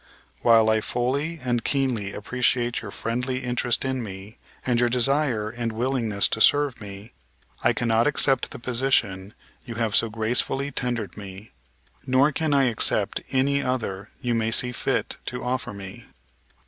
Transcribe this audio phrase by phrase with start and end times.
[0.41, 4.35] While I fully and keenly appreciate your friendly interest in me
[4.65, 7.13] and your desire and willingness to serve me,
[7.63, 11.51] I cannot accept the position you have so gracefully tendered me,
[12.03, 16.05] nor can I accept any other you may see fit to offer me.